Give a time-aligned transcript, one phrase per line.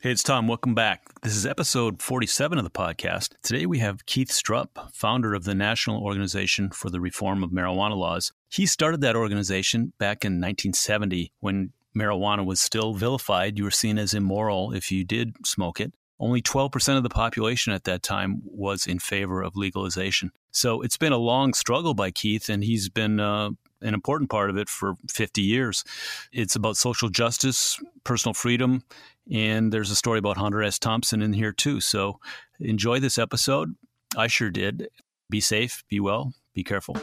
[0.00, 0.46] Hey, it's Tom.
[0.46, 1.08] Welcome back.
[1.22, 3.30] This is episode 47 of the podcast.
[3.42, 7.96] Today we have Keith Stroup, founder of the National Organization for the Reform of Marijuana
[7.96, 8.32] Laws.
[8.48, 13.58] He started that organization back in 1970 when marijuana was still vilified.
[13.58, 15.92] You were seen as immoral if you did smoke it.
[16.20, 20.30] Only 12% of the population at that time was in favor of legalization.
[20.52, 24.50] So it's been a long struggle by Keith, and he's been uh, an important part
[24.50, 25.84] of it for 50 years.
[26.32, 28.84] It's about social justice, personal freedom,
[29.32, 30.78] and there's a story about Hunter S.
[30.78, 31.80] Thompson in here too.
[31.80, 32.18] So
[32.60, 33.74] enjoy this episode.
[34.16, 34.88] I sure did.
[35.30, 36.96] Be safe, be well, be careful.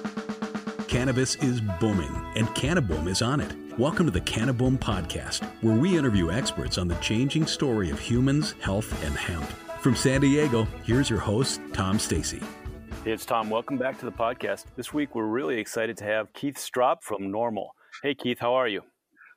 [0.88, 3.54] Cannabis is booming, and Cannaboom is on it.
[3.78, 8.56] Welcome to the Cannaboom Podcast, where we interview experts on the changing story of humans,
[8.62, 9.46] health, and hemp.
[9.82, 12.42] From San Diego, here's your host, Tom Stacy.
[13.04, 13.50] Hey, it's Tom.
[13.50, 14.66] Welcome back to the podcast.
[14.76, 17.68] This week, we're really excited to have Keith Stroup from NORML.
[18.02, 18.82] Hey, Keith, how are you?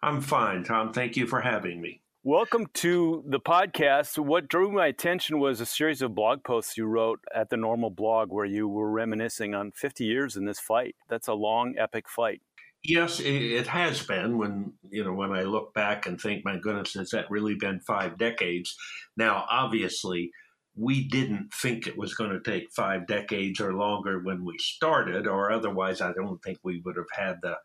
[0.02, 0.92] I'm fine, Tom.
[0.92, 2.00] Thank you for having me.
[2.30, 4.18] Welcome to the podcast.
[4.18, 7.96] What drew my attention was a series of blog posts you wrote at the NORML
[7.96, 10.94] blog where you were reminiscing on 50 years in this fight.
[11.08, 12.42] That's a long, epic fight.
[12.84, 14.36] Yes, it has been.
[14.36, 17.80] When you know, when I look back and think, my goodness, has that really been
[17.80, 18.76] five decades?
[19.16, 20.30] Now, obviously,
[20.76, 25.26] we didn't think it was going to take five decades or longer when we started,
[25.26, 27.56] or otherwise, I don't think we would have had the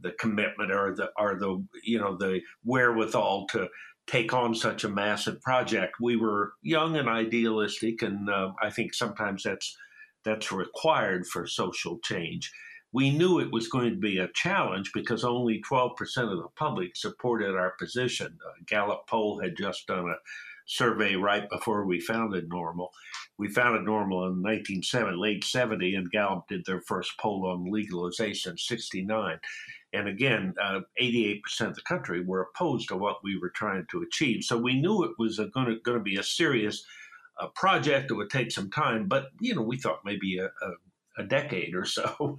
[0.00, 3.68] the commitment or the or the you know the wherewithal to
[4.06, 5.96] take on such a massive project.
[6.00, 9.76] We were young and idealistic, and uh, I think sometimes that's
[10.24, 12.52] that's required for social change.
[12.92, 16.96] We knew it was going to be a challenge because only 12% of the public
[16.96, 18.26] supported our position.
[18.26, 20.16] A Gallup poll had just done a
[20.66, 22.88] survey right before we founded NORML.
[23.38, 28.58] We founded NORML in 1970, late 70, and Gallup did their first poll on legalization
[28.58, 29.38] 69.
[29.96, 34.02] And again, uh, 88% of the country were opposed to what we were trying to
[34.02, 34.44] achieve.
[34.44, 36.84] So we knew it was going to be a serious
[37.40, 38.10] uh, project.
[38.10, 40.70] It would take some time, but you know, we thought maybe a, a
[41.16, 42.38] a decade or so.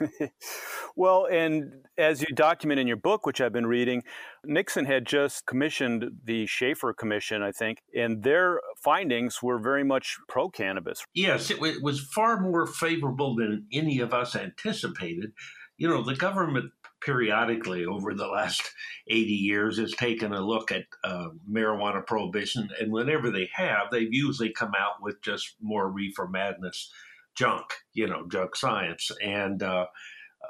[0.96, 4.02] well, and as you document in your book, which I've been reading,
[4.44, 10.16] Nixon had just commissioned the Shafer Commission, I think, and their findings were very much
[10.28, 11.04] pro cannabis.
[11.14, 15.32] Yes, it, it was far more favorable than any of us anticipated.
[15.78, 18.62] You know, the government periodically over the last
[19.08, 24.12] 80 years has taken a look at uh, marijuana prohibition, and whenever they have, they've
[24.12, 26.90] usually come out with just more reefer madness
[27.34, 29.10] junk, you know, junk science.
[29.22, 29.86] And uh,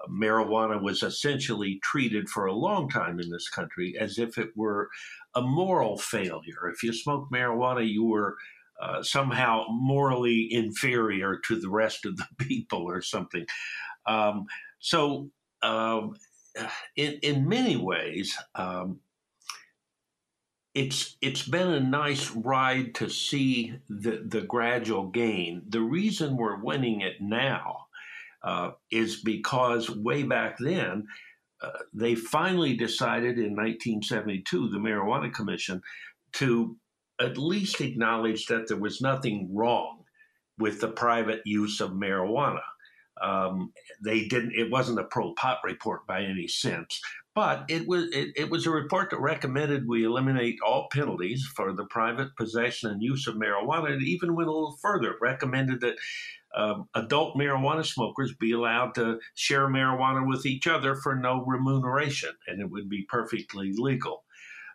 [0.08, 4.88] marijuana was essentially treated for a long time in this country as if it were
[5.34, 6.68] a moral failure.
[6.72, 8.36] If you smoked marijuana, you were
[8.80, 13.44] uh, somehow morally inferior to the rest of the people or something.
[14.06, 14.46] Um,
[14.78, 15.30] so,
[15.62, 16.16] um,
[16.96, 19.00] in, in many ways, um,
[20.74, 25.62] it's it's been a nice ride to see the the gradual gain.
[25.68, 27.86] The reason we're winning it now
[28.44, 31.06] uh, is because way back then
[31.62, 35.82] uh, they finally decided in 1972 the Marijuana Commission
[36.34, 36.76] to
[37.20, 40.04] at least acknowledge that there was nothing wrong
[40.58, 42.60] with the private use of marijuana.
[43.20, 43.72] Um,
[44.02, 44.54] they didn't.
[44.54, 47.00] It wasn't a pro pot report by any sense,
[47.34, 51.72] but it was it, it, was a report that recommended we eliminate all penalties for
[51.72, 53.90] the private possession and use of marijuana.
[53.90, 55.14] It even went a little further.
[55.20, 55.96] Recommended that
[56.54, 62.30] um, adult marijuana smokers be allowed to share marijuana with each other for no remuneration,
[62.46, 64.24] and it would be perfectly legal.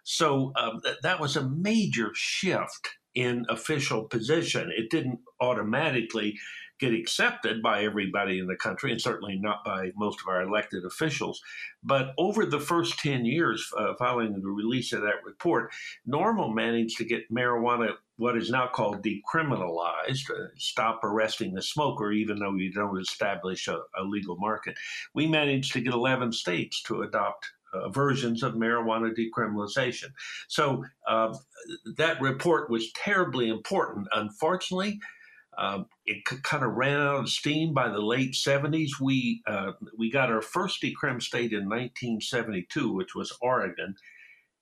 [0.04, 4.72] So um, th- that was a major shift in official position.
[4.76, 6.38] It didn't automatically
[6.80, 10.84] get accepted by everybody in the country, and certainly not by most of our elected
[10.86, 11.42] officials.
[11.84, 15.72] But over the first 10 years uh, following the release of that report,
[16.08, 22.12] NORML managed to get marijuana, what is now called decriminalized, uh, stop arresting the smoker,
[22.12, 24.76] even though you don't establish a, a legal market.
[25.14, 30.12] We managed to get 11 states to adopt uh, versions of marijuana decriminalization.
[30.48, 31.36] So uh,
[31.98, 34.08] that report was terribly important.
[34.14, 35.00] Unfortunately,
[35.58, 38.92] um, it c- kind of ran out of steam by the late 70s.
[39.00, 43.96] We uh, we got our first decrim state in 1972, which was Oregon,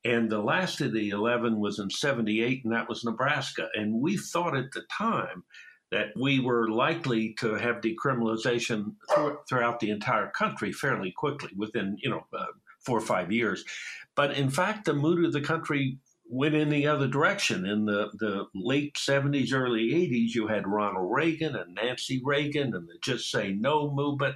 [0.06, 3.69] and the last of the 11 was in 78, and that was Nebraska.
[3.74, 5.44] And we thought at the time
[5.92, 11.98] that we were likely to have decriminalization th- throughout the entire country fairly quickly, within
[12.01, 12.45] you know uh,
[12.80, 13.63] four or five years.
[14.16, 15.98] But in fact, the mood of the country
[16.30, 17.66] went in the other direction.
[17.66, 22.88] In the, the late 70s, early 80s, you had Ronald Reagan and Nancy Reagan and
[22.88, 24.36] the Just Say No movement,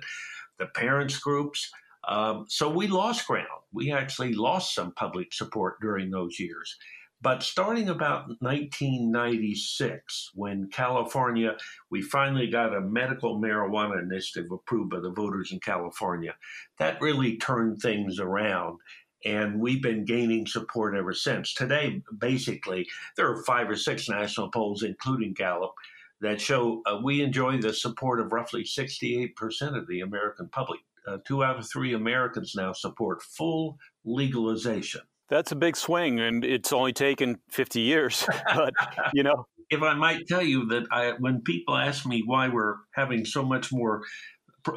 [0.60, 1.72] the parents' groups.
[2.08, 3.48] Um, so we lost ground.
[3.74, 6.78] We actually lost some public support during those years.
[7.20, 11.58] But starting about 1996, when California,
[11.90, 16.36] we finally got a medical marijuana initiative approved by the voters in California,
[16.78, 18.78] that really turned things around.
[19.26, 21.54] And we've been gaining support ever since.
[21.54, 25.74] Today, basically, there are five or six national polls, including Gallup,
[26.22, 29.34] that show uh, we enjoy the support of roughly 68%
[29.78, 30.80] of the American public.
[31.08, 35.02] Uh, two out of three Americans now support full legalization.
[35.30, 38.28] That's a big swing, and it's only taken 50 years.
[38.56, 38.74] but,
[39.14, 39.48] you know.
[39.70, 43.44] If I might tell you that I, when people ask me why we're having so
[43.44, 44.04] much more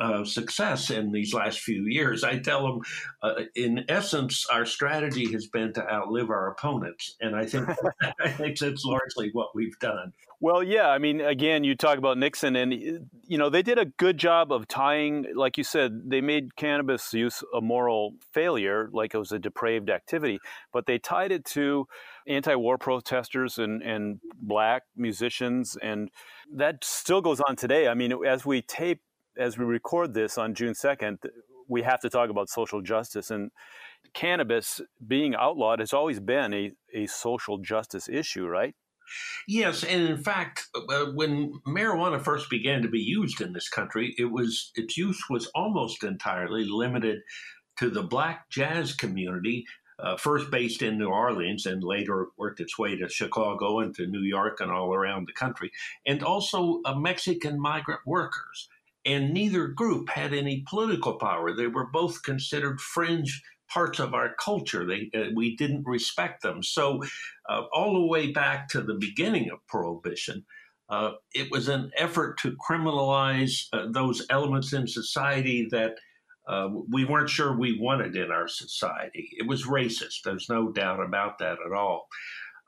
[0.01, 2.25] uh, success in these last few years.
[2.25, 2.81] I tell them,
[3.23, 7.69] uh, in essence, our strategy has been to outlive our opponents, and I think
[8.21, 10.13] I think that's largely what we've done.
[10.43, 13.85] Well, yeah, I mean, again, you talk about Nixon, and you know they did a
[13.85, 19.13] good job of tying, like you said, they made cannabis use a moral failure, like
[19.15, 20.39] it was a depraved activity,
[20.73, 21.87] but they tied it to
[22.27, 26.11] anti-war protesters and and black musicians, and
[26.51, 27.87] that still goes on today.
[27.87, 29.03] I mean, as we tape
[29.41, 31.19] as we record this on June 2nd,
[31.67, 33.31] we have to talk about social justice.
[33.31, 33.51] And
[34.13, 38.75] cannabis being outlawed has always been a, a social justice issue, right?
[39.49, 44.15] Yes, and in fact, uh, when marijuana first began to be used in this country,
[44.19, 47.19] it was its use was almost entirely limited
[47.79, 49.65] to the black jazz community,
[49.99, 54.07] uh, first based in New Orleans and later worked its way to Chicago and to
[54.07, 55.73] New York and all around the country,
[56.07, 58.69] and also uh, Mexican migrant workers
[59.05, 61.55] and neither group had any political power.
[61.55, 64.85] They were both considered fringe parts of our culture.
[64.85, 66.62] They, uh, we didn't respect them.
[66.62, 67.02] So,
[67.49, 70.44] uh, all the way back to the beginning of Prohibition,
[70.88, 75.94] uh, it was an effort to criminalize uh, those elements in society that
[76.49, 79.31] uh, we weren't sure we wanted in our society.
[79.38, 80.23] It was racist.
[80.25, 82.08] There's no doubt about that at all.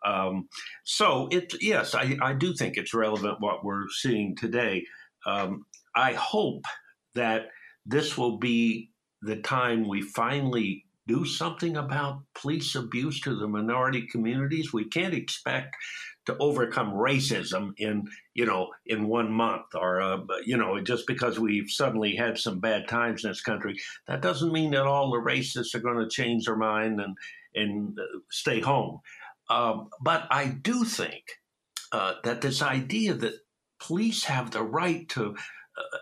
[0.05, 0.49] Um,
[0.85, 4.85] so, it yes, I, I, do think it's relevant what we're seeing today.
[5.27, 5.65] Um,
[5.95, 6.65] I hope
[7.15, 7.49] that
[7.85, 8.91] this will be
[9.21, 14.73] the time we finally do something about police abuse to the minority communities.
[14.73, 15.77] We can't expect
[16.27, 21.39] to overcome racism in you know in one month or uh, you know just because
[21.39, 25.19] we've suddenly had some bad times in this country that doesn't mean that all the
[25.19, 27.17] racists are going to change their mind and
[27.55, 29.01] and uh, stay home
[29.51, 31.25] um, but i do think
[31.91, 33.35] uh, that this idea that
[33.81, 35.35] police have the right to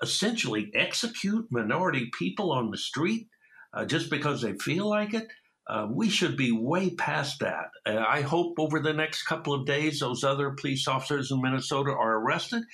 [0.03, 3.29] essentially execute minority people on the street
[3.75, 5.29] uh, just because they feel like it.
[5.69, 7.71] Uh, we should be way past that.
[7.87, 11.93] Uh, I hope over the next couple of days, those other police officers in Minnesota
[11.93, 12.65] are arrested.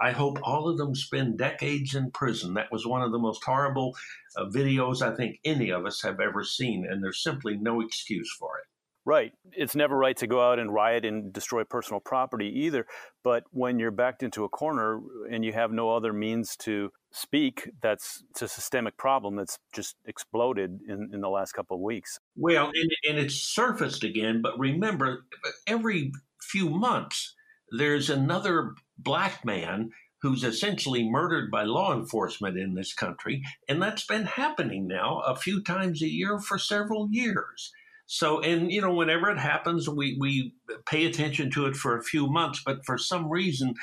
[0.00, 2.54] I hope all of them spend decades in prison.
[2.54, 3.94] That was one of the most horrible
[4.38, 8.34] uh, videos I think any of us have ever seen, and there's simply no excuse
[8.38, 8.64] for it.
[9.06, 9.32] Right.
[9.52, 12.86] It's never right to go out and riot and destroy personal property either.
[13.22, 15.00] But when you're backed into a corner
[15.30, 19.94] and you have no other means to speak, that's it's a systemic problem that's just
[20.06, 22.18] exploded in, in the last couple of weeks.
[22.34, 24.42] Well, and, and it's surfaced again.
[24.42, 25.24] But remember,
[25.68, 26.10] every
[26.42, 27.36] few months,
[27.70, 33.44] there's another black man who's essentially murdered by law enforcement in this country.
[33.68, 37.70] And that's been happening now a few times a year for several years.
[38.06, 40.54] So, and you know, whenever it happens, we we
[40.86, 43.74] pay attention to it for a few months, but for some reason,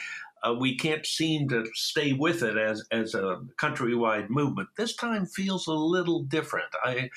[0.43, 4.69] uh, we can't seem to stay with it as as a countrywide movement.
[4.77, 6.69] This time feels a little different.
[6.83, 7.09] I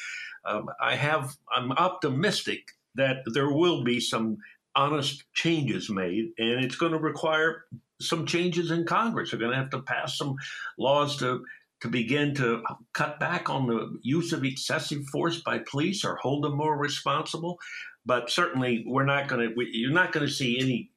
[0.44, 4.38] um, I have I'm optimistic that there will be some
[4.74, 7.64] honest changes made, and it's going to require
[8.00, 9.30] some changes in Congress.
[9.30, 10.36] They're going to have to pass some
[10.78, 11.44] laws to
[11.82, 12.62] to begin to
[12.94, 17.58] cut back on the use of excessive force by police or hold them more responsible.
[18.04, 19.54] But certainly, we're not going to.
[19.72, 20.90] You're not going to see any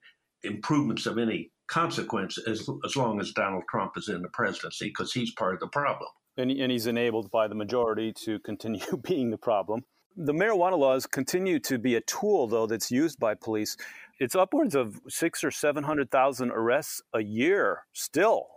[0.43, 5.11] improvements of any consequence as as long as Donald Trump is in the presidency, because
[5.11, 6.09] he's part of the problem.
[6.37, 9.81] And, and he's enabled by the majority to continue being the problem.
[10.15, 13.77] The marijuana laws continue to be a tool, though, that's used by police.
[14.19, 18.47] It's upwards of six or seven hundred thousand arrests a year still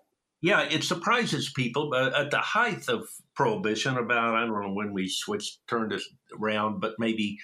[0.43, 1.89] yeah, it surprises people.
[1.91, 6.09] But at the height of prohibition, about I don't know when we switched, turned this
[6.39, 7.39] around, but maybe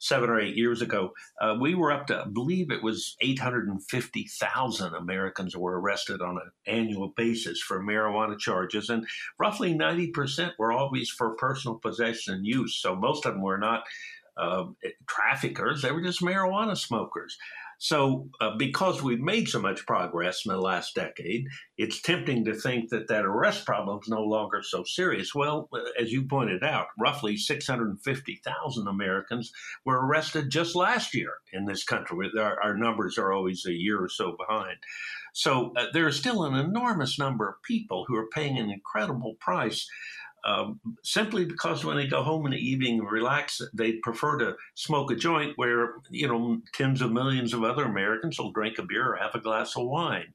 [0.00, 4.94] seven or eight years ago, uh, we were up to, I believe it was 850,000
[4.94, 8.88] Americans were arrested on an annual basis for marijuana charges.
[8.88, 9.06] And
[9.38, 12.80] roughly 90% were always for personal possession and use.
[12.80, 13.82] So most of them were not
[14.36, 14.66] uh,
[15.08, 17.36] traffickers, they were just marijuana smokers.
[17.80, 22.54] So, uh, because we've made so much progress in the last decade, it's tempting to
[22.54, 25.32] think that that arrest problem is no longer so serious.
[25.32, 29.52] Well, uh, as you pointed out, roughly 650,000 Americans
[29.84, 32.28] were arrested just last year in this country.
[32.36, 34.78] Our, our numbers are always a year or so behind.
[35.32, 39.36] So, uh, there is still an enormous number of people who are paying an incredible
[39.38, 39.88] price
[40.44, 44.56] um, simply because when they go home in the evening and relax, they prefer to
[44.74, 48.82] smoke a joint where, you know, tens of millions of other Americans will drink a
[48.82, 50.32] beer or have a glass of wine.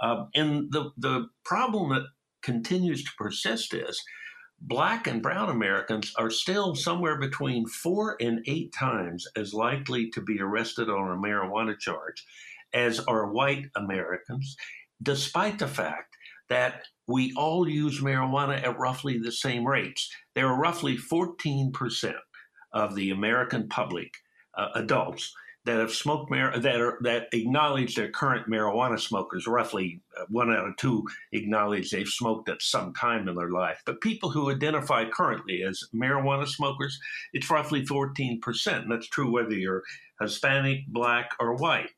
[0.00, 2.06] Uh, and the, the problem that
[2.42, 4.02] continues to persist is
[4.62, 10.20] black and brown Americans are still somewhere between four and eight times as likely to
[10.20, 12.24] be arrested on a marijuana charge
[12.72, 14.56] as are white Americans,
[15.02, 16.16] despite the fact
[16.48, 20.10] that we all use marijuana at roughly the same rates.
[20.34, 22.14] There are roughly 14%
[22.72, 24.14] of the American public,
[24.56, 25.34] uh, adults,
[25.66, 29.46] that have smoked mar- that are that acknowledge they're current marijuana smokers.
[29.46, 33.82] Roughly uh, one out of two acknowledge they've smoked at some time in their life.
[33.84, 36.98] But people who identify currently as marijuana smokers,
[37.34, 38.40] it's roughly 14%.
[38.82, 39.82] And that's true whether you're
[40.20, 41.90] Hispanic, black, or white.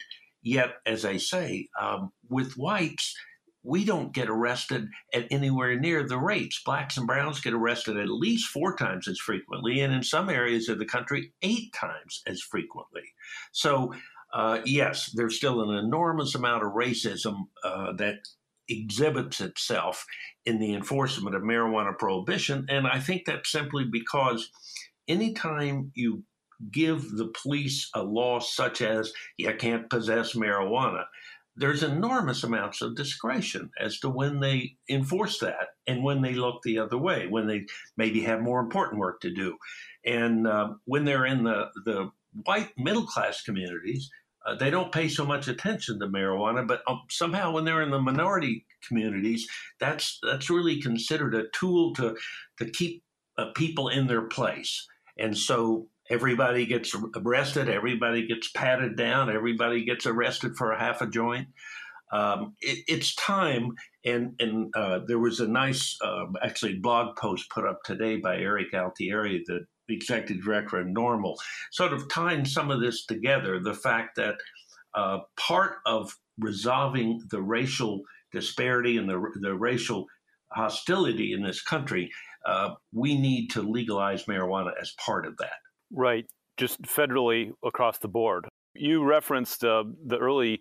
[0.43, 3.17] Yet, as I say, um, with whites,
[3.63, 6.61] we don't get arrested at anywhere near the rates.
[6.65, 10.69] Blacks and browns get arrested at least four times as frequently, and in some areas
[10.69, 13.15] of the country, eight times as frequently.
[13.53, 13.95] So,
[14.33, 18.29] uh, yes, there's still an enormous amount of racism uh, that
[18.69, 20.05] exhibits itself
[20.47, 22.67] in the enforcement of marijuana prohibition.
[22.69, 24.51] And I think that's simply because
[25.09, 26.25] anytime you
[26.71, 31.05] give the police a law such as you can't possess marijuana,
[31.57, 36.63] there's enormous amounts of discretion as to when they enforce that and when they look
[36.63, 37.67] the other way, when they
[37.97, 39.57] maybe have more important work to do.
[40.05, 42.11] And uh, when they're in the, the
[42.45, 44.11] white middle class communities,
[44.47, 47.91] uh, they don't pay so much attention to marijuana, but um, somehow when they're in
[47.91, 49.47] the minority communities,
[49.79, 52.17] that's that's really considered a tool to
[52.59, 53.05] to keep
[53.39, 54.89] uh, people in their place.
[55.17, 57.71] And so Everybody gets arrested.
[57.71, 59.31] Everybody gets patted down.
[59.31, 61.49] Everybody gets arrested for a half a joint.
[62.13, 63.71] Um, it, it's time,
[64.05, 68.37] and and uh, there was a nice, uh, actually, blog post put up today by
[68.37, 71.35] Erik Altieri, the executive director of NORML,
[71.71, 73.59] sort of tying some of this together.
[73.59, 74.35] The fact that
[74.95, 78.03] uh, part of resolving the racial
[78.33, 80.05] disparity and the the racial
[80.53, 82.11] hostility in this country,
[82.45, 85.57] uh, we need to legalize marijuana as part of that.
[85.93, 88.49] Right, just federally across the board.
[88.75, 90.61] You referenced uh, the early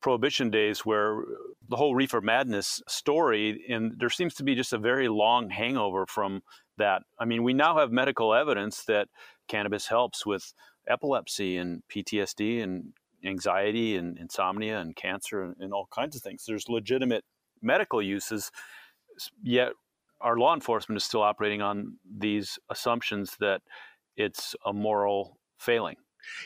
[0.00, 1.22] prohibition days where
[1.68, 6.06] the whole reefer madness story, and there seems to be just a very long hangover
[6.06, 6.40] from
[6.78, 7.02] that.
[7.18, 9.08] I mean, we now have medical evidence that
[9.48, 10.54] cannabis helps with
[10.88, 12.94] epilepsy and PTSD and
[13.24, 16.44] anxiety and insomnia and cancer and, and all kinds of things.
[16.46, 17.24] There's legitimate
[17.60, 18.50] medical uses,
[19.42, 19.72] yet
[20.20, 23.62] our law enforcement is still operating on these assumptions that
[24.20, 25.96] it's a moral failing.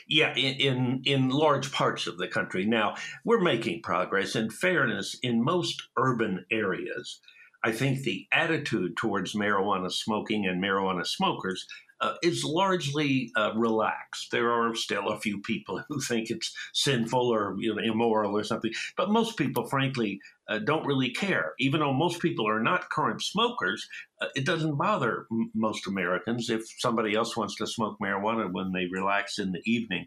[0.07, 2.65] Yeah, in, in, in large parts of the country.
[2.65, 4.35] Now we're making progress.
[4.35, 7.19] In fairness, in most urban areas,
[7.63, 11.65] I think the attitude towards marijuana smoking and marijuana smokers
[12.01, 14.31] uh, is largely uh, relaxed.
[14.31, 18.43] There are still a few people who think it's sinful or you know, immoral or
[18.43, 21.53] something, but most people, frankly, uh, don't really care.
[21.59, 23.87] Even though most people are not current smokers,
[24.21, 28.71] uh, it doesn't bother m- most Americans if somebody else wants to smoke marijuana when
[28.71, 30.05] they relax in the evening.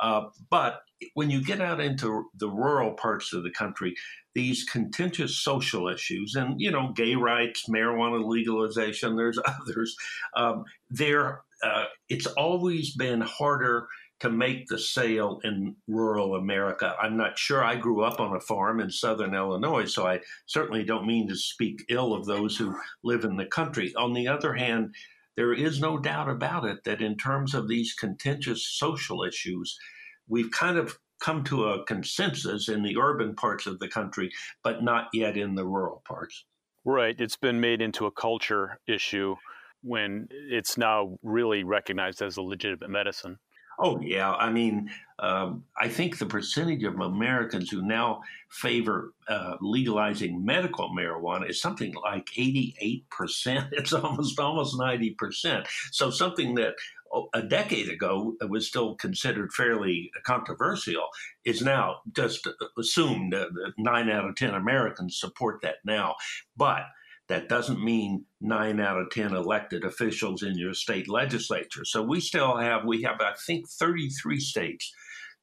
[0.00, 0.80] Uh, but
[1.14, 3.94] when you get out into the rural parts of the country,
[4.34, 9.96] these contentious social issues, and you know, gay rights, marijuana legalization, there's others.
[10.36, 13.86] Um, there, uh, it's always been harder
[14.20, 16.96] to make the sale in rural America.
[17.00, 17.64] I'm not sure.
[17.64, 21.36] I grew up on a farm in southern Illinois, so I certainly don't mean to
[21.36, 23.94] speak ill of those who live in the country.
[23.96, 24.94] On the other hand,
[25.38, 29.78] there is no doubt about it that in terms of these contentious social issues,
[30.26, 34.30] we've kind of come to a consensus in the urban parts of the country,
[34.64, 36.44] but not yet in the rural parts.
[36.84, 37.14] Right.
[37.20, 39.36] It's been made into a culture issue
[39.80, 43.38] when it's now really recognized as a legitimate medicine.
[43.78, 44.32] Oh, yeah.
[44.32, 50.90] I mean, um, I think the percentage of Americans who now favor uh, legalizing medical
[50.90, 53.04] marijuana is something like 88%.
[53.72, 55.66] It's almost, almost 90%.
[55.92, 56.74] So something that
[57.12, 61.08] oh, a decade ago was still considered fairly controversial
[61.44, 66.16] is now just assumed that nine out of 10 Americans support that now.
[66.56, 66.82] But
[67.28, 71.84] that doesn't mean nine out of 10 elected officials in your state legislature.
[71.84, 74.92] So we still have, we have, I think, 33 states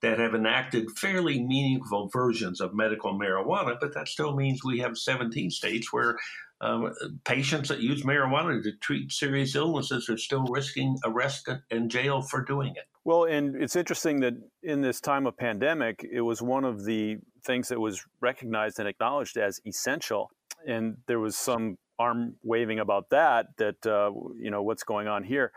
[0.01, 4.98] that have enacted fairly meaningful versions of medical marijuana, but that still means we have
[4.98, 6.18] 17 states where
[6.62, 6.94] um,
[7.25, 12.44] patients that use marijuana to treat serious illnesses are still risking arrest and jail for
[12.44, 12.86] doing it.
[13.04, 17.18] Well, and it's interesting that in this time of pandemic, it was one of the
[17.44, 20.32] things that was recognized and acknowledged as essential.
[20.67, 25.24] And there was some arm waving about that, that, uh, you know, what's going on
[25.24, 25.51] here.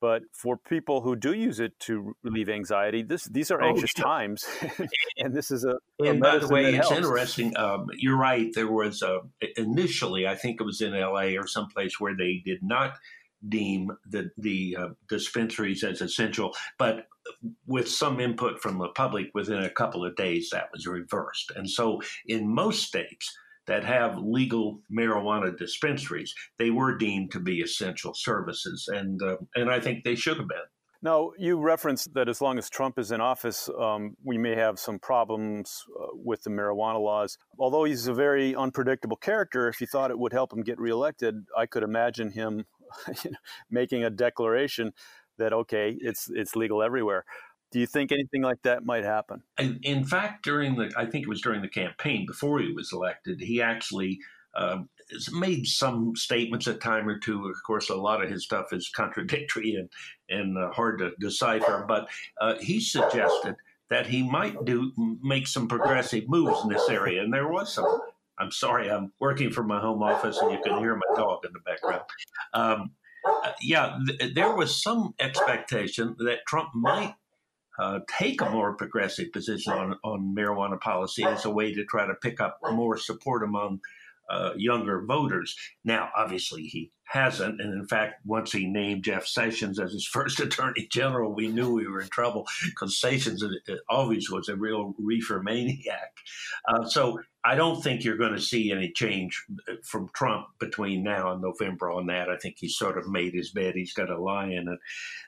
[0.00, 3.92] But for people who do use it to relieve anxiety, this these are oh, anxious
[3.98, 4.44] oh, times,
[5.18, 5.78] and this is a.
[6.04, 7.56] a and by the way, it's interesting.
[7.56, 8.50] Um, you're right.
[8.54, 9.20] There was a,
[9.56, 11.38] initially, I think it was in L.A.
[11.38, 12.98] or someplace where they did not
[13.48, 17.06] deem the the uh, dispensaries as essential, but
[17.66, 21.50] with some input from the public, within a couple of days, that was reversed.
[21.56, 23.34] And so, in most states
[23.66, 29.70] that have legal marijuana dispensaries, they were deemed to be essential services, and uh, and
[29.70, 30.58] I think they should have been.
[31.04, 34.78] Now, you referenced that as long as Trump is in office, um, we may have
[34.78, 37.36] some problems uh, with the marijuana laws.
[37.58, 41.44] Although he's a very unpredictable character, if you thought it would help him get reelected,
[41.54, 42.64] I could imagine him
[43.70, 44.94] making a declaration
[45.36, 47.26] that okay, it's it's legal everywhere.
[47.74, 49.42] Do you think anything like that might happen?
[49.58, 53.40] In fact, during the, I think it was during the campaign before he was elected,
[53.40, 54.20] he actually
[54.54, 54.82] uh,
[55.32, 57.48] made some statements a time or two.
[57.48, 59.88] Of course, a lot of his stuff is contradictory and
[60.28, 61.84] and uh, hard to decipher.
[61.88, 62.06] But
[62.40, 63.56] uh, he suggested
[63.90, 68.02] that he might do make some progressive moves in this area, and there was some.
[68.38, 71.50] I'm sorry, I'm working from my home office, and you can hear my dog in
[71.52, 72.02] the background.
[72.52, 72.92] Um,
[73.24, 77.16] uh, yeah, th- there was some expectation that Trump might
[77.78, 82.06] uh, take a more progressive position on, on marijuana policy as a way to try
[82.06, 83.80] to pick up more support among
[84.30, 85.56] uh, younger voters.
[85.84, 87.60] Now, obviously, he hasn't.
[87.60, 91.72] And in fact, once he named Jeff Sessions as his first attorney general, we knew
[91.72, 96.16] we were in trouble because Sessions uh, always was a real reefer maniac.
[96.68, 101.02] Uh, so I don't think you're going to see any change uh, from Trump between
[101.02, 102.30] now and November on that.
[102.30, 103.74] I think he's sort of made his bed.
[103.74, 104.78] He's got to lie in it.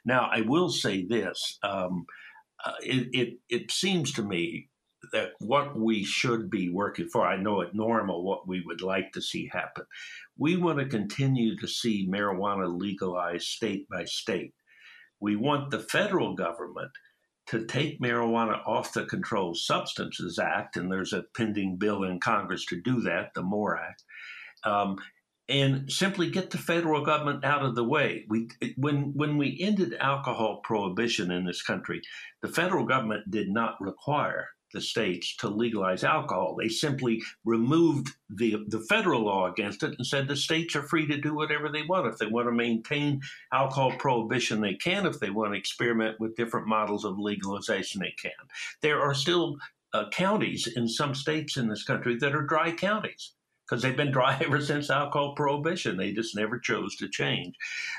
[0.04, 1.58] Now, I will say this.
[1.62, 2.06] Um,
[2.64, 4.68] uh, it, it, it seems to me
[5.12, 9.12] that what we should be working for, I know at NORML what we would like
[9.12, 9.84] to see happen.
[10.38, 14.54] We want to continue to see marijuana legalized state by state.
[15.20, 16.90] We want the federal government
[17.48, 22.66] to take marijuana off the Controlled Substances Act, and there's a pending bill in Congress
[22.66, 24.02] to do that, the MORE Act.
[24.64, 24.96] Um,
[25.48, 28.24] and simply get the federal government out of the way.
[28.28, 32.02] We, when, when we ended alcohol prohibition in this country,
[32.42, 36.56] the federal government did not require the states to legalize alcohol.
[36.56, 41.06] They simply removed the, the federal law against it and said the states are free
[41.06, 42.08] to do whatever they want.
[42.08, 43.20] If they want to maintain
[43.52, 45.06] alcohol prohibition, they can.
[45.06, 48.32] If they want to experiment with different models of legalization, they can.
[48.82, 49.56] There are still
[49.94, 53.35] uh, counties in some states in this country that are dry counties
[53.68, 55.96] because they've been dry ever since alcohol prohibition.
[55.96, 57.54] They just never chose to change.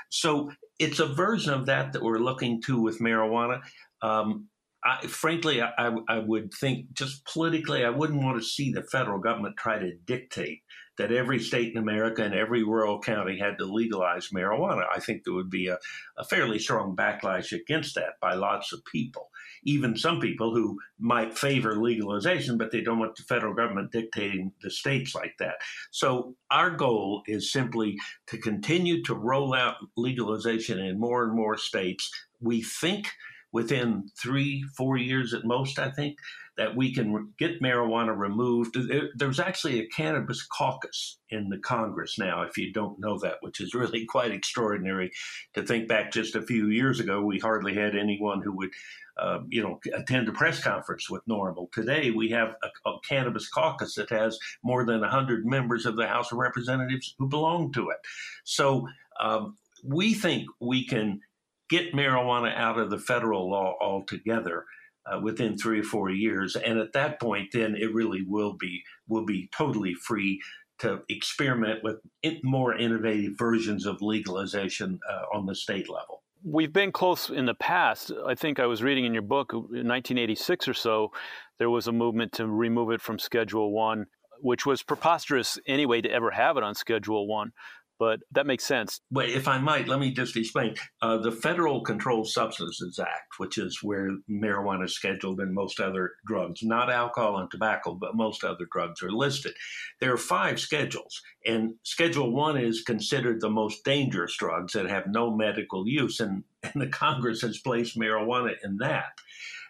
[0.10, 3.62] So it's a version of that that we're looking to with marijuana.
[4.01, 4.47] Um,
[4.84, 9.19] I, frankly, I, I, would think just politically, I wouldn't want to see the federal
[9.19, 10.62] government try to dictate
[10.97, 14.84] that every state in America and every rural county had to legalize marijuana.
[14.93, 15.77] I think there would be a,
[16.17, 19.30] a fairly strong backlash against that by lots of people
[19.63, 24.52] even some people who might favor legalization, but they don't want the federal government dictating
[24.62, 25.56] the states like that.
[25.91, 31.58] So our goal is simply to continue to roll out legalization in more and more
[31.58, 32.10] states.
[32.39, 33.10] We think
[33.52, 36.18] within three, four years at most, I think,
[36.58, 38.76] that we can get marijuana removed.
[39.16, 43.62] There's actually a cannabis caucus in the Congress now, if you don't know that, which
[43.62, 45.12] is really quite extraordinary
[45.54, 47.22] to think back just a few years ago.
[47.22, 48.72] We hardly had anyone who would
[49.20, 51.72] uh, you know, attend a press conference with NORML.
[51.72, 56.06] Today, we have a, a cannabis caucus that has more than 100 members of the
[56.06, 57.98] House of Representatives who belong to it.
[58.44, 58.88] So
[59.20, 61.22] um, we think we can
[61.69, 64.65] get marijuana out of the federal law altogether.
[65.10, 68.84] Uh, within three or four years, and at that point, then it really will be
[69.08, 70.38] will be totally free
[70.80, 71.95] to experiment with
[72.43, 77.53] more innovative versions of legalization uh, on the state level we've been close in the
[77.53, 78.12] past.
[78.25, 81.12] I think I was reading in your book, in 1986 or so,
[81.58, 84.06] there was a movement to remove it from Schedule One,
[84.39, 87.51] which was preposterous anyway to ever have it on Schedule One
[88.00, 89.00] but that makes sense.
[89.12, 90.76] But if I might, let me just explain.
[91.02, 96.14] Uh, the Federal Controlled Substances Act, which is where marijuana is scheduled and most other
[96.26, 99.54] drugs, not alcohol and tobacco, but most other drugs are listed.
[100.00, 105.08] There are five schedules, and Schedule One is considered the most dangerous drugs that have
[105.08, 109.12] no medical use, and, and the Congress has placed marijuana in that.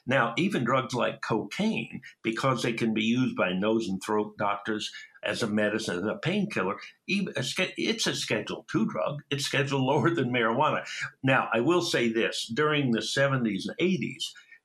[0.07, 4.89] Now, even drugs like cocaine, because they can be used by nose and throat doctors
[5.23, 9.21] as a medicine, as a painkiller, it's a Schedule II drug.
[9.29, 10.87] It's scheduled lower than marijuana.
[11.23, 14.23] Now, I will say this during the 70s and 80s,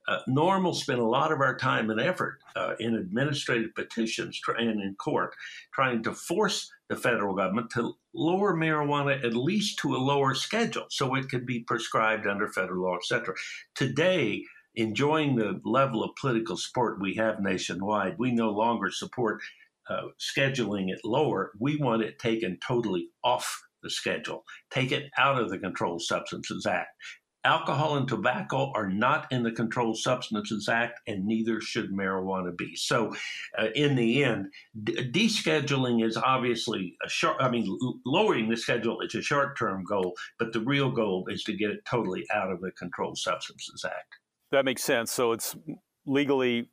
[0.09, 4.81] uh, NORML spent a lot of our time and effort uh, in administrative petitions and
[4.81, 5.35] in court
[5.73, 10.87] trying to force the federal government to lower marijuana at least to a lower schedule
[10.91, 13.35] so it could be prescribed under federal law, etc.
[13.75, 19.41] Today, enjoying the level of political support we have nationwide, we no longer support
[19.89, 21.53] uh, scheduling it lower.
[21.59, 24.45] We want it taken totally off the schedule.
[24.71, 26.91] Take it out of the Controlled Substances Act
[27.45, 32.77] alcohol and tobacco are not in the Controlled Substances Act, and neither should marijuana be.
[32.77, 33.15] So,
[33.59, 34.47] uh, in the end,
[34.85, 37.37] descheduling is obviously a short.
[37.41, 41.57] I mean, lowering the schedule is a short-term goal, but the real goal is to
[41.57, 44.22] get it totally out of the Controlled Substances Act.
[44.53, 45.11] That makes sense.
[45.11, 45.57] So it's
[46.07, 46.69] legally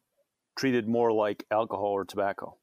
[0.57, 2.57] treated more like alcohol or tobacco.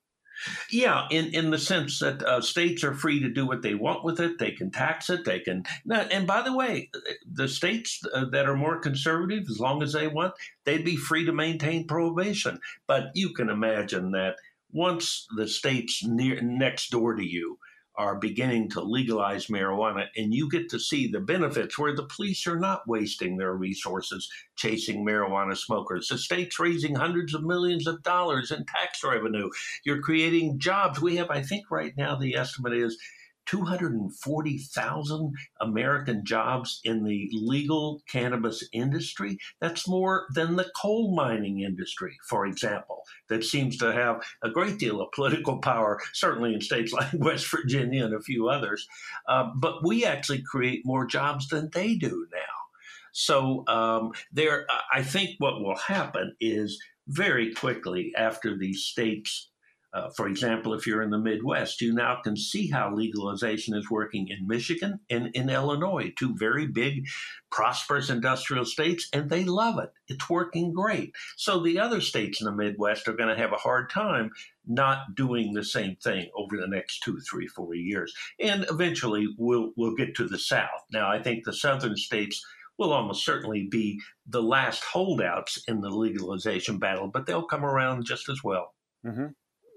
[0.70, 4.04] Yeah, in, in the sense that uh, states are free to do what they want
[4.04, 4.38] with it.
[4.38, 5.24] They can tax it.
[5.24, 5.64] They can.
[5.90, 6.90] And by the way,
[7.32, 11.24] the states uh, that are more conservative, as long as they want, they'd be free
[11.24, 12.60] to maintain prohibition.
[12.86, 14.36] But you can imagine that
[14.70, 17.58] once the states near next door to you
[17.98, 22.46] are beginning to legalize marijuana, and you get to see the benefits where the police
[22.46, 26.08] are not wasting their resources chasing marijuana smokers.
[26.08, 29.50] The state's raising hundreds of millions of dollars in tax revenue.
[29.84, 31.00] You're creating jobs.
[31.00, 32.98] We have, I think, right now, the estimate is
[33.46, 39.38] 240,000 American jobs in the legal cannabis industry.
[39.60, 44.78] That's more than the coal mining industry, for example, that seems to have a great
[44.78, 48.86] deal of political power, certainly in states like West Virginia and a few others.
[49.28, 52.40] Uh, but we actually create more jobs than they do now.
[53.12, 56.78] So um, there, I think what will happen is
[57.08, 59.48] very quickly after these states
[59.96, 63.90] uh, for example, if you're in the Midwest, you now can see how legalization is
[63.90, 67.06] working in Michigan and in Illinois, two very big,
[67.50, 69.90] prosperous industrial states, and they love it.
[70.08, 71.14] It's working great.
[71.36, 74.32] So the other states in the Midwest are going to have a hard time
[74.66, 78.12] not doing the same thing over the next two, three, four years.
[78.38, 80.84] And eventually we'll, we'll get to the South.
[80.92, 82.44] Now, I think the southern states
[82.76, 88.04] will almost certainly be the last holdouts in the legalization battle, but they'll come around
[88.04, 88.74] just as well.
[89.06, 89.28] Mm-hmm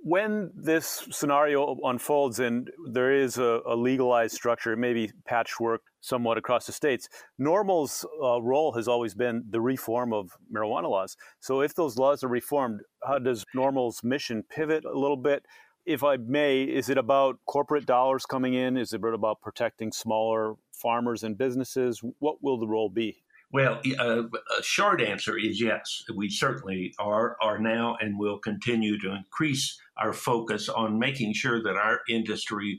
[0.04, 6.66] when this scenario unfolds and there is a, a, legalized structure, maybe patchwork somewhat across
[6.66, 7.10] the states,
[7.40, 11.18] NORML's uh, role has always been the reform of marijuana laws.
[11.40, 15.46] So if those laws are reformed, how does NORML's mission pivot a little bit?
[15.86, 18.78] If I may, is it about corporate dollars coming in?
[18.78, 22.02] Is it about protecting smaller farmers and businesses?
[22.20, 23.22] What will the role be?
[23.52, 24.24] Well, uh,
[24.60, 26.04] a short answer is yes.
[26.16, 31.62] We certainly are are now and will continue to increase our focus on making sure
[31.64, 32.78] that our industry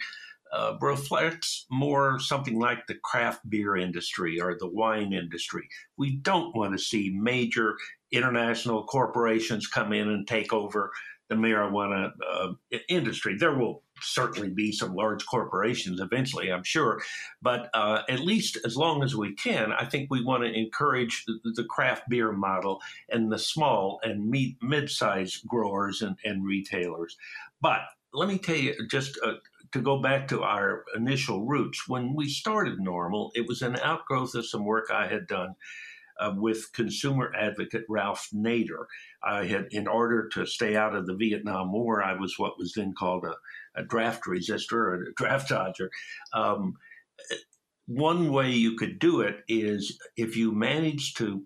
[0.52, 5.68] uh, reflects more something like the craft beer industry or the wine industry.
[5.96, 7.76] We don't want to see major
[8.12, 10.90] international corporations come in and take over
[11.28, 12.52] the marijuana uh,
[12.88, 13.36] industry.
[13.36, 17.00] There will certainly be some large corporations eventually, I'm sure,
[17.42, 21.24] but uh, at least as long as we can, I think we want to encourage
[21.26, 24.30] the, the craft beer model and the small and
[24.62, 27.16] mid-sized growers and, and retailers.
[27.60, 27.80] But
[28.12, 29.34] let me tell you, just uh,
[29.72, 34.34] to go back to our initial roots, when we started NORML, it was an outgrowth
[34.34, 35.54] of some work I had done
[36.18, 38.86] uh, with consumer advocate Ralph Nader.
[39.22, 42.72] I had, in order to stay out of the Vietnam War, I was what was
[42.74, 43.34] then called a,
[43.76, 45.90] a draft resistor or a draft dodger.
[46.32, 46.74] Um,
[47.86, 51.42] one way you could do it is if you managed to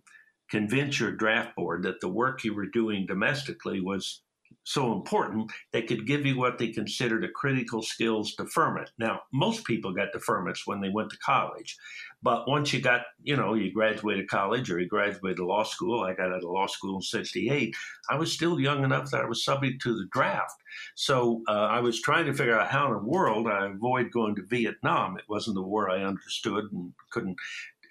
[0.50, 4.22] convince your draft board that the work you were doing domestically was
[4.64, 8.90] so important, they could give you what they considered a critical skills deferment.
[8.98, 11.76] Now, most people got deferments when they went to college,
[12.22, 16.14] but once you got, you know, you graduated college or you graduated law school, I
[16.14, 17.76] got out of law school in 68,
[18.08, 20.62] I was still young enough that I was subject to the draft.
[20.94, 24.34] So uh, I was trying to figure out how in the world I avoid going
[24.36, 25.18] to Vietnam.
[25.18, 27.36] It wasn't the war I understood and couldn't,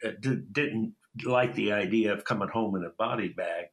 [0.03, 3.65] uh, didn't like the idea of coming home in a body bag.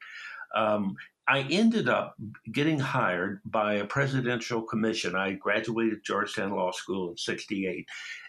[0.54, 0.96] Um,
[1.30, 2.16] I ended up
[2.52, 5.14] getting hired by a presidential commission.
[5.14, 7.86] I graduated Georgetown Law School in 68.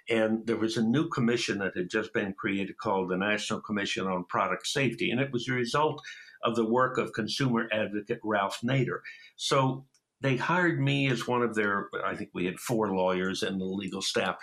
[0.08, 4.06] And there was a new commission that had just been created called the National Commission
[4.06, 5.10] on Product Safety.
[5.10, 6.00] And it was a result
[6.44, 9.00] of the work of consumer advocate Ralph Nader.
[9.36, 9.84] So
[10.22, 13.66] they hired me as one of their, I think we had four lawyers and the
[13.66, 14.36] legal staff.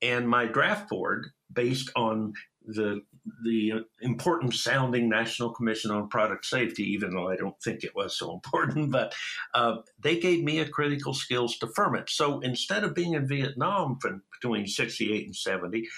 [0.00, 3.02] And my draft board, based on the
[3.42, 3.72] the
[4.02, 8.32] important sounding National Commission on Product Safety, even though I don't think it was so
[8.32, 9.14] important, but
[9.54, 12.10] uh, they gave me a critical skills deferment.
[12.10, 15.88] So instead of being in Vietnam from between 68 and 70,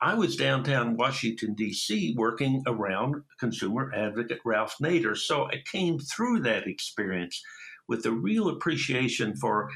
[0.00, 5.16] I was downtown Washington, D.C., working around consumer advocate Ralph Nader.
[5.16, 7.42] So I came through that experience
[7.88, 9.70] with a real appreciation for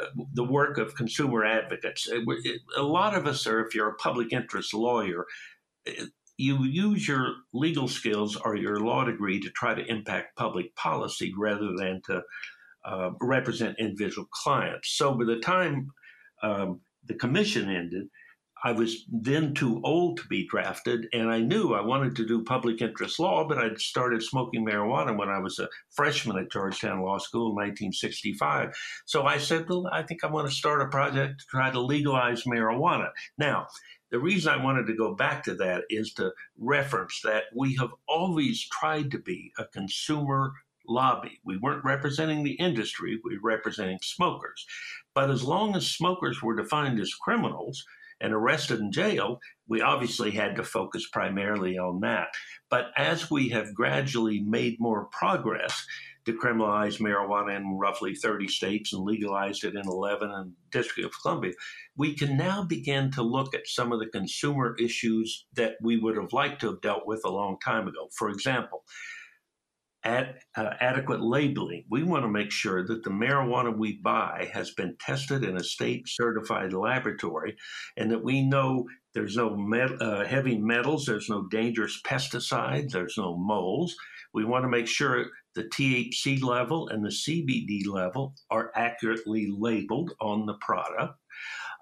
[0.00, 2.08] uh, the work of consumer advocates.
[2.08, 5.26] It, it, a lot of us are, if you're a public interest lawyer,
[6.38, 11.32] you use your legal skills or your law degree to try to impact public policy
[11.36, 12.22] rather than to
[12.84, 14.96] uh, represent individual clients.
[14.96, 15.88] So by the time
[16.42, 18.08] um, the commission ended,
[18.64, 22.42] I was then too old to be drafted, and I knew I wanted to do
[22.42, 27.02] public interest law, but I'd started smoking marijuana when I was a freshman at Georgetown
[27.02, 28.74] Law School in 1965.
[29.04, 31.80] So I said, Well, I think I want to start a project to try to
[31.80, 33.10] legalize marijuana.
[33.36, 33.66] Now,
[34.10, 37.90] the reason I wanted to go back to that is to reference that we have
[38.08, 40.52] always tried to be a consumer
[40.88, 41.40] lobby.
[41.44, 44.66] We weren't representing the industry, we were representing smokers.
[45.14, 47.84] But as long as smokers were defined as criminals
[48.20, 52.28] and arrested and jailed, we obviously had to focus primarily on that.
[52.70, 55.86] But as we have gradually made more progress,
[56.26, 61.52] decriminalized marijuana in roughly 30 states and legalized it in 11 in District of Columbia,
[61.96, 66.16] we can now begin to look at some of the consumer issues that we would
[66.16, 68.08] have liked to have dealt with a long time ago.
[68.18, 68.82] For example,
[70.06, 71.84] Ad, uh, adequate labeling.
[71.90, 75.64] We want to make sure that the marijuana we buy has been tested in a
[75.64, 77.56] state certified laboratory
[77.96, 83.16] and that we know there's no met, uh, heavy metals, there's no dangerous pesticides, there's
[83.18, 83.96] no moles.
[84.32, 90.12] We want to make sure the THC level and the CBD level are accurately labeled
[90.20, 91.18] on the product.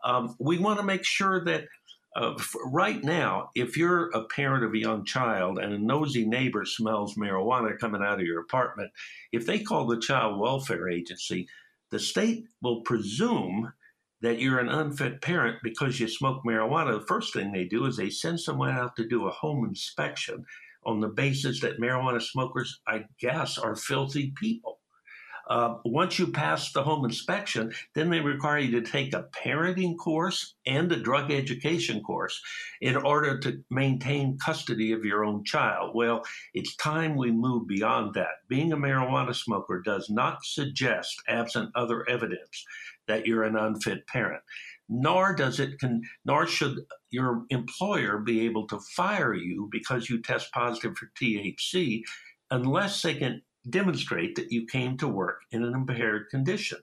[0.05, 1.65] Um, we want to make sure that
[2.17, 2.35] uh,
[2.67, 7.17] right now, if you're a parent of a young child and a nosy neighbor smells
[7.17, 8.91] marijuana coming out of your apartment,
[9.33, 11.49] if they call the child welfare agency,
[11.91, 13.73] the state will presume
[14.21, 16.99] that you're an unfit parent because you smoke marijuana.
[16.99, 20.45] The first thing they do is they send someone out to do a home inspection
[20.87, 24.79] on the basis that marijuana smokers, I guess, are filthy people.
[25.49, 29.97] Uh, once you pass the home inspection, then they require you to take a parenting
[29.97, 32.41] course and a drug education course
[32.81, 35.93] in order to maintain custody of your own child.
[35.95, 36.23] Well,
[36.55, 38.47] it's time we move beyond that.
[38.49, 42.65] Being a marijuana smoker does not suggest, absent other evidence,
[43.07, 44.43] that you're an unfit parent
[44.89, 46.79] nor does it con- nor should
[47.11, 52.03] your employer be able to fire you because you test positive for THC
[52.51, 56.79] unless they can demonstrate that you came to work in an impaired condition.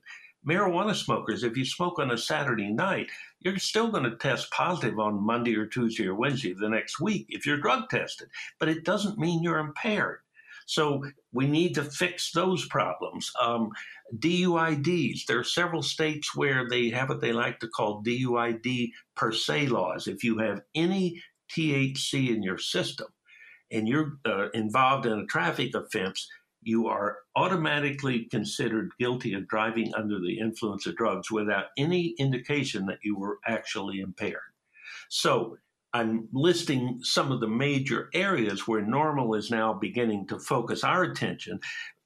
[0.47, 3.07] Marijuana smokers, if you smoke on a Saturday night,
[3.41, 7.27] you're still going to test positive on Monday or Tuesday or Wednesday the next week
[7.29, 8.27] if you're drug tested,
[8.59, 10.19] but it doesn't mean you're impaired.
[10.65, 13.31] So we need to fix those problems.
[13.41, 13.71] Um,
[14.17, 19.31] DUIDs, there are several states where they have what they like to call DUID per
[19.31, 20.07] se laws.
[20.07, 21.21] If you have any
[21.55, 23.07] THC in your system
[23.71, 26.27] and you're uh, involved in a traffic offense,
[26.61, 32.85] you are automatically considered guilty of driving under the influence of drugs without any indication
[32.85, 34.39] that you were actually impaired.
[35.09, 35.57] So
[35.93, 41.03] I'm listing some of the major areas where NORML is now beginning to focus our
[41.03, 41.59] attention.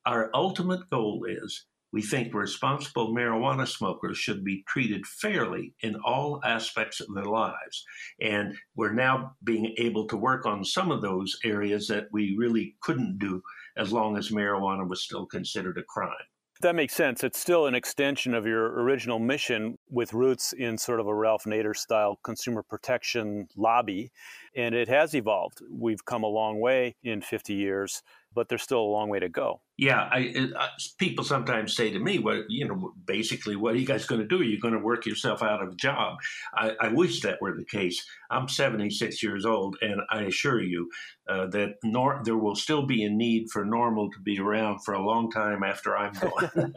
[0.05, 1.65] Our ultimate goal is
[1.95, 7.85] we think responsible marijuana smokers should be treated fairly in all aspects of their lives.
[8.19, 12.75] And we're now being able to work on some of those areas that we really
[12.81, 13.41] couldn't do
[13.77, 16.13] as long as marijuana was still considered a crime.
[16.61, 17.23] That makes sense.
[17.23, 21.43] It's still an extension of your original mission with roots in sort of a Ralph
[21.43, 24.11] Nader style consumer protection lobby.
[24.55, 25.59] And it has evolved.
[25.69, 28.01] We've come a long way in 50 years
[28.35, 29.61] but there's still a long way to go.
[29.77, 33.85] Yeah, I, I, people sometimes say to me, "What you know, basically, what are you
[33.85, 34.39] guys going to do?
[34.39, 36.17] Are you going to work yourself out of a job?"
[36.53, 38.05] I, I, wish that were the case.
[38.29, 40.89] I'm 76 years old, and I assure you
[41.27, 44.93] uh, that nor, there will still be a need for NORML to be around for
[44.93, 46.49] a long time after I'm gone.
[46.55, 46.73] and,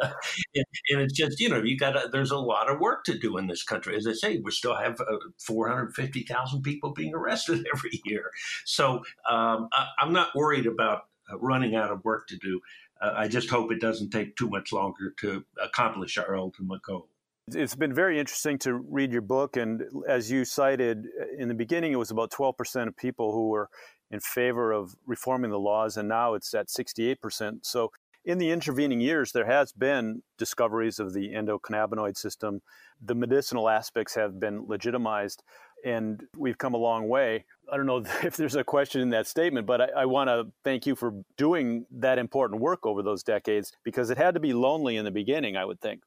[0.91, 3.47] and, it's just you know, you got there's a lot of work to do in
[3.47, 3.97] this country.
[3.97, 8.31] As I say, we still have uh, 450,000 people being arrested every year.
[8.65, 12.61] So um, I, I'm not worried about uh, running out of work to do.
[13.01, 17.09] Uh, I just hope it doesn't take too much longer to accomplish our ultimate goal.
[17.55, 19.57] It's been very interesting to read your book.
[19.57, 23.49] And as you cited uh, in the beginning, it was about 12% of people who
[23.49, 23.71] were
[24.11, 27.59] in favor of reforming the laws, and now it's at 68%.
[27.63, 27.93] So
[28.25, 32.61] in the intervening years, there has been discoveries of the endocannabinoid system.
[33.01, 35.43] The medicinal aspects have been legitimized.
[35.85, 37.45] And we've come a long way.
[37.71, 40.47] I don't know if there's a question in that statement, but I, I want to
[40.65, 44.53] thank you for doing that important work over those decades because it had to be
[44.53, 46.03] lonely in the beginning, I would think.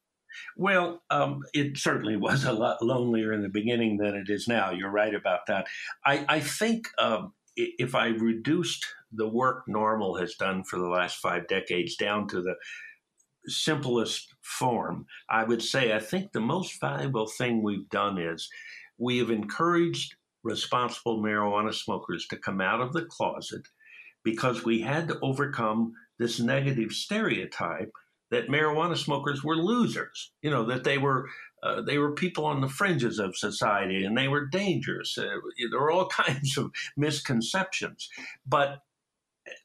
[0.55, 4.71] Well, um, it certainly was a lot lonelier in the beginning than it is now.
[4.71, 5.67] You're right about that.
[6.05, 11.17] I, I think um, if I reduced the work NORML has done for the last
[11.17, 12.55] five decades down to the
[13.45, 18.49] simplest form, I would say I think the most valuable thing we've done is
[19.01, 23.67] we have encouraged responsible marijuana smokers to come out of the closet
[24.23, 27.91] because we had to overcome this negative stereotype
[28.29, 30.31] that marijuana smokers were losers.
[30.43, 31.27] You know that they were
[31.63, 35.17] uh, they were people on the fringes of society and they were dangerous.
[35.17, 35.25] Uh,
[35.71, 38.07] there were all kinds of misconceptions.
[38.45, 38.79] But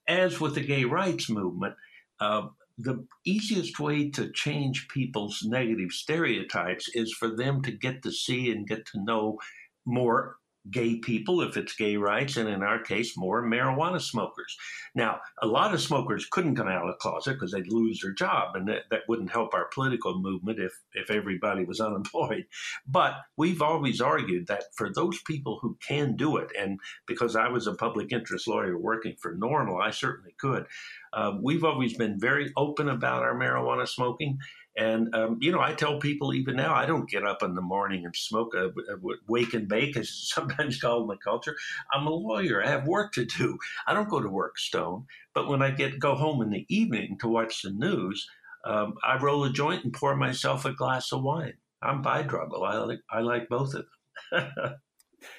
[0.09, 1.75] as with the gay rights movement,
[2.21, 8.13] uh, the easiest way to change people's negative stereotypes is for them to get to
[8.13, 9.39] see and get to know
[9.87, 10.37] more
[10.71, 14.57] gay people if it's gay rights, and in our case, more marijuana smokers.
[14.95, 18.13] Now, a lot of smokers couldn't come out of the closet because they'd lose their
[18.13, 22.47] job, and that, that wouldn't help our political movement if, if everybody was unemployed.
[22.87, 27.49] But we've always argued that for those people who can do it, and because I
[27.49, 30.67] was a public interest lawyer working for NORML, I certainly could.
[31.13, 34.39] Uh, we've always been very open about our marijuana smoking.
[34.77, 37.63] And, um, you know, I tell people even now, I don't get up in the
[37.63, 41.57] morning and smoke a, a wake and bake, as sometimes called in the culture.
[41.93, 42.63] I'm a lawyer.
[42.63, 43.59] I have work to do.
[43.87, 45.07] I don't go to work stone.
[45.35, 48.29] But when I get go home in the evening to watch the news,
[48.65, 51.55] um, I roll a joint and pour myself a glass of wine.
[51.83, 52.67] I'm bi-druggal.
[52.67, 53.87] I like, I like both of
[54.33, 54.75] them.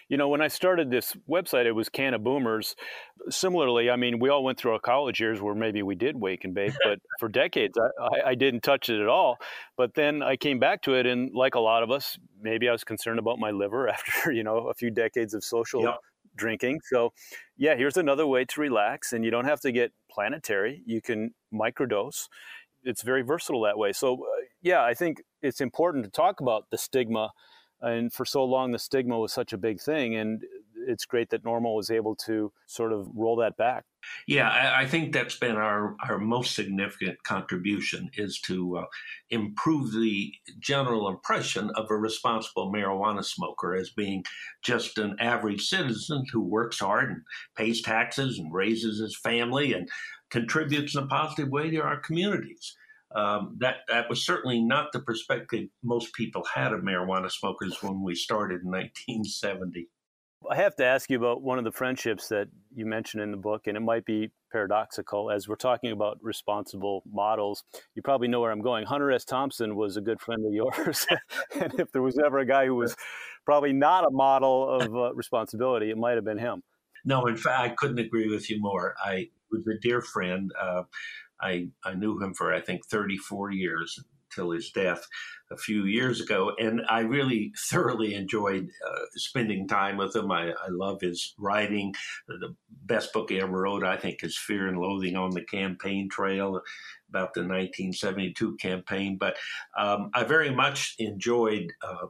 [0.10, 2.76] You know, when I started this website, it was Can of Boomers.
[3.30, 6.44] Similarly, I mean, we all went through our college years where maybe we did wake
[6.44, 9.38] and bake, but for decades, I, I, didn't touch it at all.
[9.76, 12.72] But then I came back to it, and like a lot of us, maybe I
[12.72, 15.98] was concerned about my liver after, you know, a few decades of social yep.
[16.36, 16.82] drinking.
[16.90, 17.14] So,
[17.58, 20.82] yeah, here's another way to relax, and you don't have to get planetary.
[20.86, 22.28] You can microdose.
[22.84, 23.92] It's very versatile that way.
[23.92, 27.32] So, uh, yeah, I think it's important to talk about the stigma
[27.82, 30.44] and for so long the stigma was such a big thing and
[30.88, 33.84] it's great that NORML was able to sort of roll that back.
[34.26, 38.86] Yeah i, I think that's been our, our most significant contribution is to uh,
[39.30, 44.24] improve the general impression of a responsible marijuana smoker as being
[44.64, 47.22] just an average citizen who works hard and
[47.56, 49.90] pays taxes and raises his family and
[50.30, 52.76] contributes in a positive way to our communities
[53.18, 58.04] um, that that was certainly not the perspective most people had of marijuana smokers when
[58.04, 59.90] we started in 1970.
[60.50, 63.38] I have to ask you about one of the friendships that you mentioned in the
[63.38, 67.64] book, and it might be paradoxical as we're talking about responsible models.
[67.96, 68.86] You probably know where I'm going.
[68.86, 69.26] Hunter S.
[69.26, 71.08] Thompson was a good friend of yours,
[71.60, 72.96] and if there was ever a guy who was
[73.46, 76.62] probably not a model of uh, responsibility, it might have been him.
[77.04, 78.94] No, in fact, I couldn't agree with you more.
[79.04, 80.52] I was a dear friend.
[80.60, 80.84] Uh,
[81.42, 85.06] I, I knew him for, I think, 34 years until his death
[85.52, 86.54] a few years ago.
[86.60, 90.32] And I really thoroughly enjoyed uh, spending time with him.
[90.32, 91.94] I, I love his writing.
[92.28, 96.10] The best book he ever wrote, I think, is Fear and Loathing on the Campaign
[96.10, 96.62] Trail
[97.10, 99.18] about the 1972 campaign.
[99.18, 99.38] But
[99.78, 101.72] um, I very much enjoyed.
[101.82, 102.08] Uh,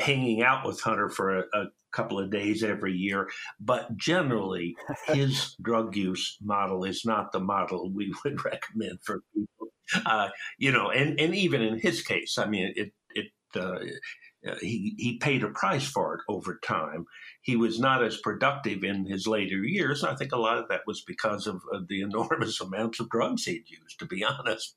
[0.00, 3.28] hanging out with Hunter for a, a, couple of days every year.
[3.60, 4.76] But generally,
[5.06, 9.68] his drug use model is not the model we would recommend for people.
[10.06, 10.28] Uh,
[10.58, 13.78] you know, and, and even in his case, I mean, it, it, uh,
[14.60, 17.04] he, he paid a price for it over time.
[17.42, 20.02] He was not as productive in his later years.
[20.02, 23.44] I think a lot of that was because of, of the enormous amounts of drugs
[23.44, 24.74] he'd used, to be honest.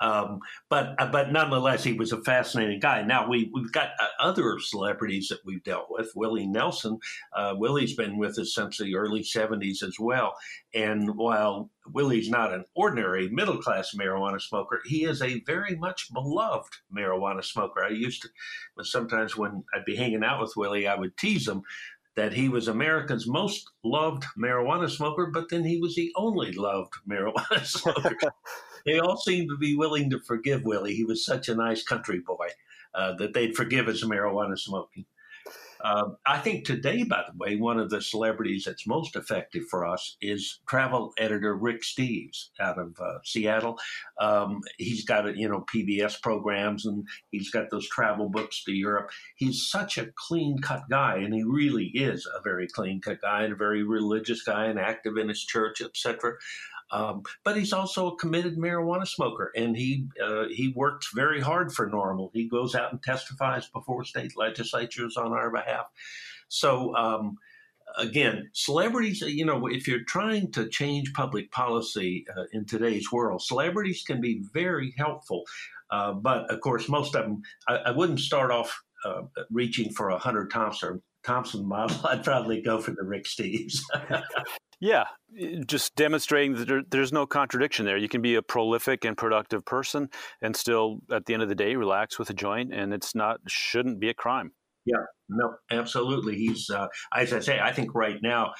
[0.00, 3.02] Um, but uh, but nonetheless, he was a fascinating guy.
[3.02, 6.12] Now we we've got uh, other celebrities that we've dealt with.
[6.14, 6.98] Willie Nelson,
[7.34, 10.34] uh, Willie's been with us since the early '70s as well.
[10.74, 16.12] And while Willie's not an ordinary middle class marijuana smoker, he is a very much
[16.12, 17.82] beloved marijuana smoker.
[17.84, 18.28] I used to,
[18.76, 21.62] but sometimes when I'd be hanging out with Willie, I would tease him
[22.16, 26.92] that he was America's most loved marijuana smoker, but then he was the only loved
[27.08, 28.16] marijuana smoker
[28.86, 30.94] they all seemed to be willing to forgive Willie.
[30.94, 32.48] He was such a nice country boy
[32.94, 35.04] uh, that they'd forgive his marijuana smoking.
[35.82, 39.86] Uh, I think today, by the way, one of the celebrities that's most effective for
[39.86, 43.78] us is travel editor Rick Steves out of uh, Seattle.
[44.20, 49.10] Um, he's got you know PBS programs and he's got those travel books to Europe.
[49.36, 53.44] He's such a clean cut guy, and he really is a very clean cut guy
[53.44, 56.34] and a very religious guy and active in his church, etc.
[56.92, 61.72] Um, but he's also a committed marijuana smoker, and he uh, he works very hard
[61.72, 62.30] for NORML.
[62.32, 65.86] He goes out and testifies before state legislatures on our behalf.
[66.48, 66.94] So.
[66.96, 67.38] Um,
[67.98, 73.42] again, celebrities, you know, if you're trying to change public policy uh, in today's world,
[73.42, 75.42] celebrities can be very helpful.
[75.90, 80.10] Uh, but of course, most of them, I, I wouldn't start off uh, reaching for
[80.10, 81.96] a Hunter Thompson Thompson model.
[82.06, 83.78] I'd probably go for the Rick Steves.
[84.80, 85.04] yeah,
[85.66, 87.98] just demonstrating that there, there's no contradiction there.
[87.98, 90.08] You can be a prolific and productive person
[90.40, 93.40] and still, at the end of the day, relax with a joint, and it's not
[93.46, 94.52] shouldn't be a crime.
[94.86, 96.36] Yeah, no, absolutely.
[96.36, 98.52] He's uh, as I say, I think right now,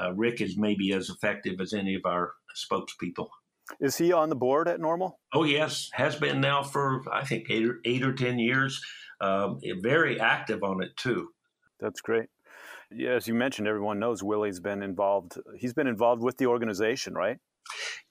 [0.00, 3.28] uh, Rick is maybe as effective as any of our spokespeople.
[3.80, 5.12] Is he on the board at NORML?
[5.32, 8.80] Oh yes, has been now for I think eight or, eight or ten years.
[9.20, 11.28] Um, very active on it too.
[11.80, 12.28] That's great.
[12.90, 15.38] Yeah, as you mentioned, everyone knows Willie's been involved.
[15.56, 17.38] He's been involved with the organization, right?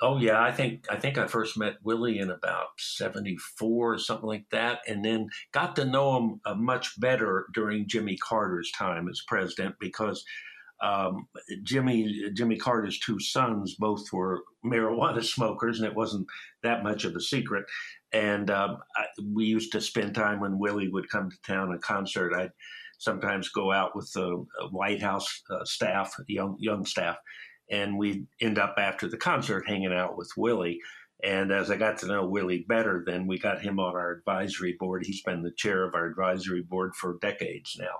[0.01, 4.27] Oh yeah, I think I think I first met Willie in about '74 or something
[4.27, 9.09] like that, and then got to know him uh, much better during Jimmy Carter's time
[9.09, 10.23] as president because
[10.81, 11.27] um,
[11.63, 16.27] Jimmy Jimmy Carter's two sons both were marijuana smokers, and it wasn't
[16.61, 17.65] that much of a secret.
[18.13, 21.79] And um, I, we used to spend time when Willie would come to town a
[21.79, 22.33] concert.
[22.33, 22.51] I'd
[22.97, 27.17] sometimes go out with the White House uh, staff, young young staff,
[27.69, 30.79] and we'd end up after the concert hanging out with Willie.
[31.23, 34.75] And as I got to know Willie better, then we got him on our advisory
[34.79, 35.03] board.
[35.05, 37.95] He's been the chair of our advisory board for decades now.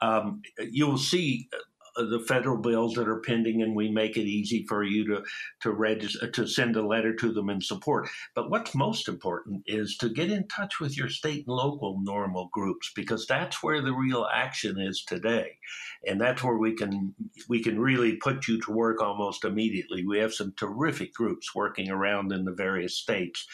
[0.00, 1.50] Um, you'll see
[1.96, 5.22] the federal bills that are pending, and we make it easy for you to
[5.60, 8.08] to register to send a letter to them in support.
[8.34, 12.50] But what's most important is to get in touch with your state and local NORML
[12.50, 15.58] groups because that's where the real action is today,
[16.06, 17.14] and that's where we can
[17.48, 20.06] we can really put you to work almost immediately.
[20.06, 23.46] We have some terrific groups working around in the various states.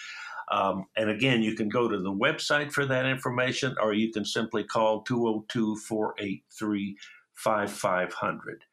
[0.48, 4.24] Um, and again, you can go to the website for that information, or you can
[4.24, 6.96] simply call 202 483
[7.36, 8.64] 5500.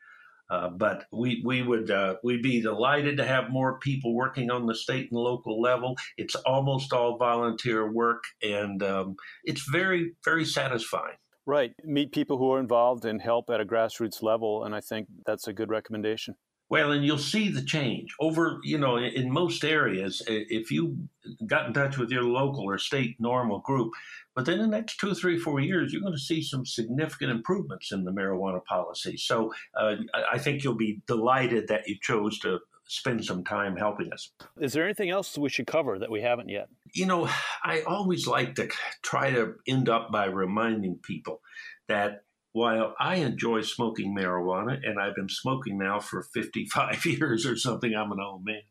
[0.50, 4.68] Uh, but we we would uh, we'd be delighted to have more people working on
[4.68, 5.96] the state and local level.
[6.18, 11.16] It's almost all volunteer work, and um, it's very very satisfying.
[11.46, 15.08] Right, meet people who are involved and help at a grassroots level, and I think
[15.26, 16.36] that's a good recommendation.
[16.74, 20.24] Well, and you'll see the change over, you know, in most areas.
[20.26, 20.98] If you
[21.46, 23.92] got in touch with your local or state NORML group,
[24.34, 27.30] but then in the next two, three, four years, you're going to see some significant
[27.30, 29.18] improvements in the marijuana policy.
[29.18, 29.98] So uh,
[30.32, 32.58] I think you'll be delighted that you chose to
[32.88, 34.32] spend some time helping us.
[34.60, 36.70] Is there anything else we should cover that we haven't yet?
[36.96, 37.30] You know,
[37.64, 38.68] I always like to
[39.04, 41.42] try to end up by reminding people
[41.88, 42.24] that
[42.54, 47.94] while I enjoy smoking marijuana, and I've been smoking now for 55 years or something,
[47.94, 48.62] I'm an old man.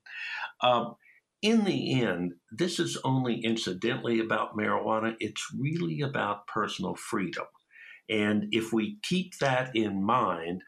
[0.62, 0.94] Um,
[1.42, 5.16] in the end, this is only incidentally about marijuana.
[5.18, 7.46] It's really about personal freedom.
[8.08, 10.62] And if we keep that in mind,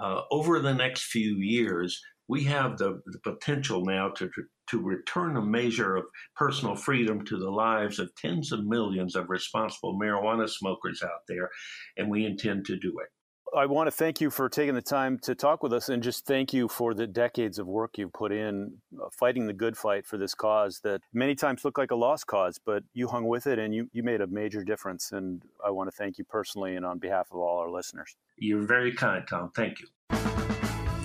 [0.00, 4.30] uh, over the next few years, we have the, the potential now to,
[4.70, 6.04] to return a measure of
[6.36, 11.50] personal freedom to the lives of tens of millions of responsible marijuana smokers out there,
[11.96, 13.08] and we intend to do it.
[13.56, 16.24] I want to thank you for taking the time to talk with us and just
[16.24, 20.06] thank you for the decades of work you've put in uh, fighting the good fight
[20.06, 23.48] for this cause that many times looked like a lost cause, but you hung with
[23.48, 25.10] it and you, you made a major difference.
[25.10, 28.14] And I want to thank you personally and on behalf of all our listeners.
[28.36, 29.50] You're very kind, Tom.
[29.54, 29.88] Thank you.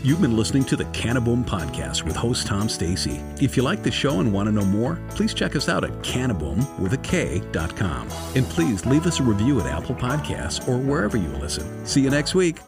[0.06, 3.20] You've been listening to the Cannaboom Podcast with host Tom Stacy.
[3.42, 5.90] If you like the show and want to know more, please check us out at
[6.04, 8.08] cannaboom with a K.com.
[8.36, 11.88] And please leave us a review at Apple Podcasts or wherever you listen.
[11.88, 12.60] See you next week.